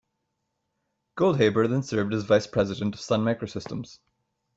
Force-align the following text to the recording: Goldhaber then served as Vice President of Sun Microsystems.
Goldhaber 1.15 1.69
then 1.69 1.83
served 1.83 2.15
as 2.15 2.23
Vice 2.23 2.47
President 2.47 2.95
of 2.95 3.01
Sun 3.01 3.21
Microsystems. 3.23 3.99